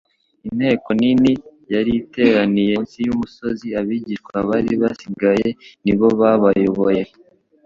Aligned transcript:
Inteko 0.49 0.89
nini 0.99 1.31
yari 1.73 1.91
iteraniye 2.01 2.73
munsi 2.77 2.97
y'umusozi 3.05 3.67
abigishwa 3.79 4.35
bari 4.49 4.71
basigaye 4.81 5.49
ni 5.83 5.93
bo 5.97 6.07
babayoboye, 6.19 7.03